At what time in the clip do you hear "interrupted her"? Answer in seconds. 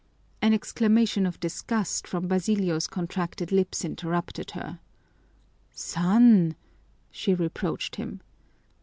3.85-4.79